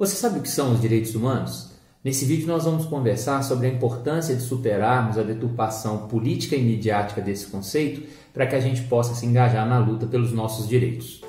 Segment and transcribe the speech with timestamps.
[0.00, 1.72] Você sabe o que são os direitos humanos?
[2.02, 7.20] Nesse vídeo nós vamos conversar sobre a importância de superarmos a deturpação política e midiática
[7.20, 11.20] desse conceito para que a gente possa se engajar na luta pelos nossos direitos.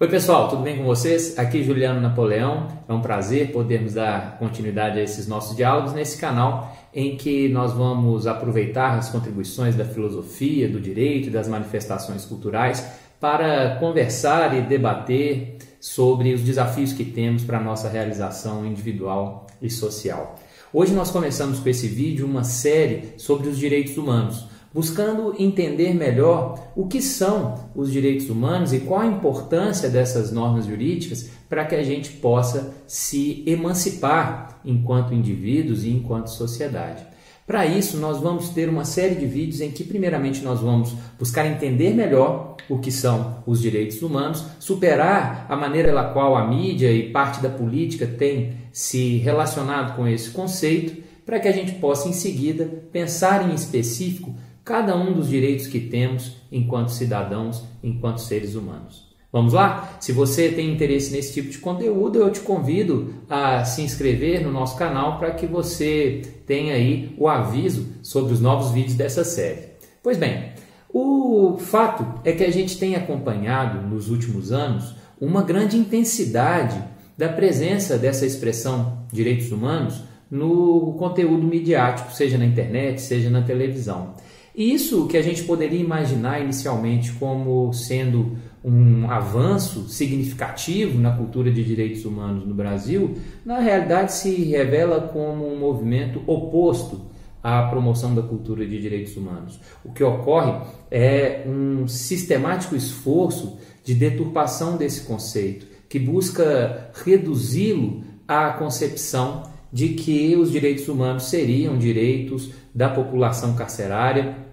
[0.00, 1.36] Oi pessoal, tudo bem com vocês?
[1.36, 2.68] Aqui Juliano Napoleão.
[2.88, 7.72] É um prazer podermos dar continuidade a esses nossos diálogos nesse canal em que nós
[7.72, 12.86] vamos aproveitar as contribuições da filosofia, do direito das manifestações culturais
[13.18, 19.68] para conversar e debater sobre os desafios que temos para a nossa realização individual e
[19.68, 20.38] social.
[20.72, 26.72] Hoje nós começamos com esse vídeo uma série sobre os direitos humanos buscando entender melhor
[26.76, 31.74] o que são os direitos humanos e qual a importância dessas normas jurídicas para que
[31.74, 37.06] a gente possa se emancipar enquanto indivíduos e enquanto sociedade.
[37.48, 41.46] Para isso, nós vamos ter uma série de vídeos em que, primeiramente, nós vamos buscar
[41.46, 46.92] entender melhor o que são os direitos humanos, superar a maneira pela qual a mídia
[46.92, 52.06] e parte da política tem se relacionado com esse conceito, para que a gente possa,
[52.06, 54.34] em seguida, pensar em específico
[54.68, 59.08] cada um dos direitos que temos enquanto cidadãos, enquanto seres humanos.
[59.32, 59.96] Vamos lá?
[59.98, 64.52] Se você tem interesse nesse tipo de conteúdo, eu te convido a se inscrever no
[64.52, 69.70] nosso canal para que você tenha aí o aviso sobre os novos vídeos dessa série.
[70.02, 70.52] Pois bem,
[70.92, 76.78] o fato é que a gente tem acompanhado nos últimos anos uma grande intensidade
[77.16, 84.14] da presença dessa expressão direitos humanos no conteúdo midiático, seja na internet, seja na televisão.
[84.58, 91.62] Isso que a gente poderia imaginar inicialmente como sendo um avanço significativo na cultura de
[91.62, 93.14] direitos humanos no Brasil,
[93.44, 97.02] na realidade se revela como um movimento oposto
[97.40, 99.60] à promoção da cultura de direitos humanos.
[99.84, 100.52] O que ocorre
[100.90, 110.34] é um sistemático esforço de deturpação desse conceito, que busca reduzi-lo à concepção de que
[110.34, 114.47] os direitos humanos seriam direitos da população carcerária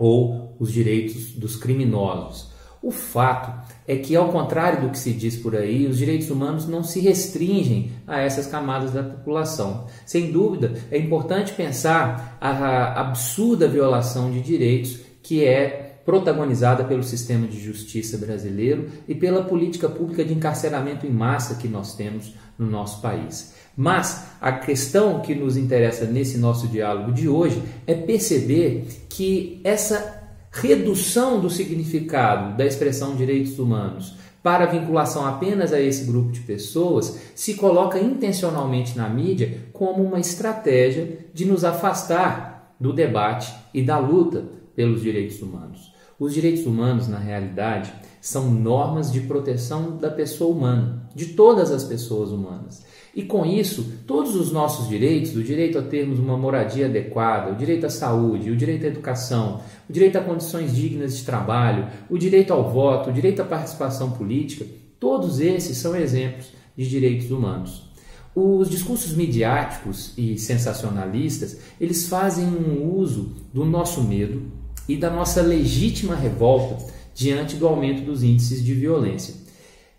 [0.00, 2.48] ou os direitos dos criminosos.
[2.82, 3.52] O fato
[3.86, 6.98] é que, ao contrário do que se diz por aí, os direitos humanos não se
[6.98, 9.86] restringem a essas camadas da população.
[10.06, 17.46] Sem dúvida, é importante pensar a absurda violação de direitos que é protagonizada pelo sistema
[17.46, 22.66] de justiça brasileiro e pela política pública de encarceramento em massa que nós temos no
[22.66, 23.54] nosso país.
[23.76, 30.20] Mas a questão que nos interessa nesse nosso diálogo de hoje é perceber que essa
[30.50, 37.20] redução do significado da expressão direitos humanos para vinculação apenas a esse grupo de pessoas
[37.34, 43.98] se coloca intencionalmente na mídia como uma estratégia de nos afastar do debate e da
[43.98, 44.44] luta
[44.74, 45.89] pelos direitos humanos.
[46.20, 51.82] Os direitos humanos, na realidade, são normas de proteção da pessoa humana, de todas as
[51.82, 52.84] pessoas humanas.
[53.16, 57.56] E com isso, todos os nossos direitos, o direito a termos uma moradia adequada, o
[57.56, 62.18] direito à saúde, o direito à educação, o direito a condições dignas de trabalho, o
[62.18, 64.66] direito ao voto, o direito à participação política,
[65.00, 67.90] todos esses são exemplos de direitos humanos.
[68.36, 75.42] Os discursos midiáticos e sensacionalistas, eles fazem um uso do nosso medo e da nossa
[75.42, 76.76] legítima revolta
[77.14, 79.34] diante do aumento dos índices de violência.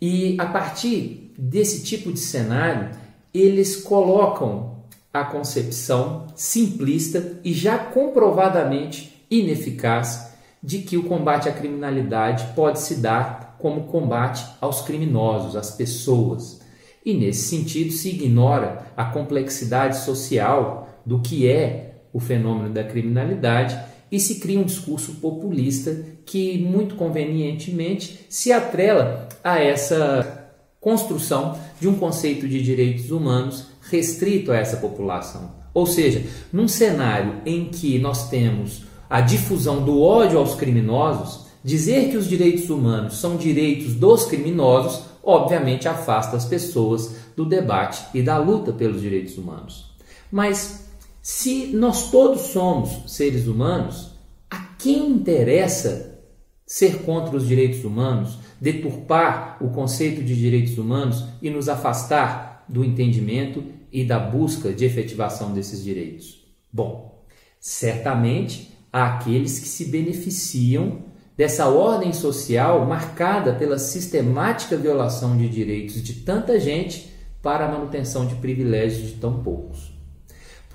[0.00, 2.90] E a partir desse tipo de cenário,
[3.32, 4.76] eles colocam
[5.12, 10.30] a concepção simplista e já comprovadamente ineficaz
[10.62, 16.60] de que o combate à criminalidade pode se dar como combate aos criminosos, às pessoas.
[17.04, 23.78] E nesse sentido se ignora a complexidade social do que é o fenômeno da criminalidade
[24.10, 30.50] e se cria um discurso populista que, muito convenientemente, se atrela a essa
[30.80, 35.50] construção de um conceito de direitos humanos restrito a essa população.
[35.74, 42.10] Ou seja, num cenário em que nós temos a difusão do ódio aos criminosos, dizer
[42.10, 48.22] que os direitos humanos são direitos dos criminosos, obviamente afasta as pessoas do debate e
[48.22, 49.92] da luta pelos direitos humanos.
[50.30, 50.85] Mas
[51.28, 54.12] se nós todos somos seres humanos,
[54.48, 56.20] a quem interessa
[56.64, 62.84] ser contra os direitos humanos, deturpar o conceito de direitos humanos e nos afastar do
[62.84, 66.46] entendimento e da busca de efetivação desses direitos?
[66.72, 67.24] Bom,
[67.58, 71.06] certamente há aqueles que se beneficiam
[71.36, 77.12] dessa ordem social marcada pela sistemática violação de direitos de tanta gente
[77.42, 79.95] para a manutenção de privilégios de tão poucos.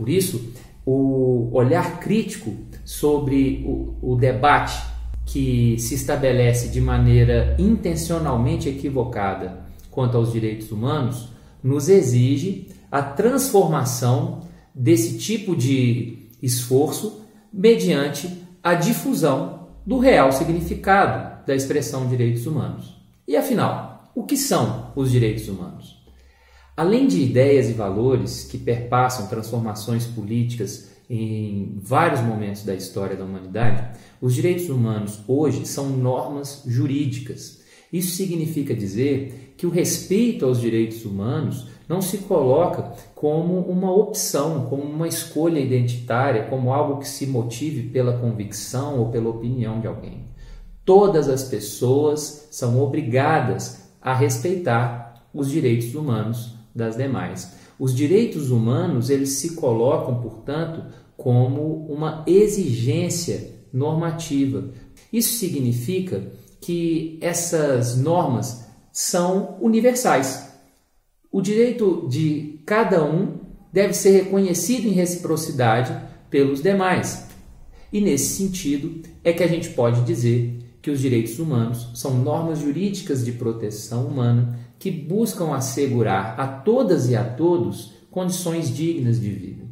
[0.00, 0.54] Por isso,
[0.86, 2.56] o olhar crítico
[2.86, 4.82] sobre o, o debate
[5.26, 9.60] que se estabelece de maneira intencionalmente equivocada
[9.90, 11.28] quanto aos direitos humanos
[11.62, 14.40] nos exige a transformação
[14.74, 17.20] desse tipo de esforço
[17.52, 22.96] mediante a difusão do real significado da expressão direitos humanos.
[23.28, 25.99] E afinal, o que são os direitos humanos?
[26.80, 33.22] Além de ideias e valores que perpassam transformações políticas em vários momentos da história da
[33.22, 37.60] humanidade, os direitos humanos hoje são normas jurídicas.
[37.92, 44.64] Isso significa dizer que o respeito aos direitos humanos não se coloca como uma opção,
[44.64, 49.86] como uma escolha identitária, como algo que se motive pela convicção ou pela opinião de
[49.86, 50.24] alguém.
[50.82, 57.52] Todas as pessoas são obrigadas a respeitar os direitos humanos das demais.
[57.78, 60.84] Os direitos humanos, eles se colocam, portanto,
[61.16, 64.70] como uma exigência normativa.
[65.12, 66.30] Isso significa
[66.60, 70.50] que essas normas são universais.
[71.32, 73.38] O direito de cada um
[73.72, 75.96] deve ser reconhecido em reciprocidade
[76.28, 77.26] pelos demais.
[77.92, 82.60] E nesse sentido é que a gente pode dizer que os direitos humanos são normas
[82.60, 89.30] jurídicas de proteção humana que buscam assegurar a todas e a todos condições dignas de
[89.30, 89.64] vida.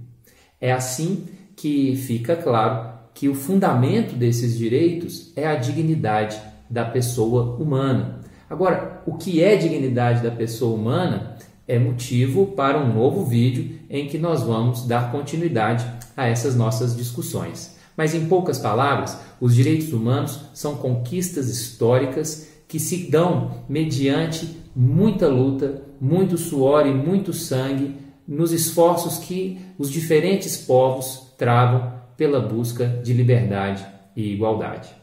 [0.60, 1.25] É assim
[1.56, 6.38] que fica claro que o fundamento desses direitos é a dignidade
[6.69, 8.20] da pessoa humana.
[8.50, 14.06] Agora, o que é dignidade da pessoa humana é motivo para um novo vídeo em
[14.06, 17.76] que nós vamos dar continuidade a essas nossas discussões.
[17.96, 25.26] Mas, em poucas palavras, os direitos humanos são conquistas históricas que se dão mediante muita
[25.26, 27.96] luta, muito suor e muito sangue
[28.28, 33.84] nos esforços que os diferentes povos travam pela busca de liberdade
[34.14, 34.97] e igualdade.